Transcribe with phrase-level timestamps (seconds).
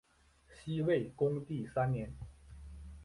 [0.49, 2.11] 西魏恭帝三年。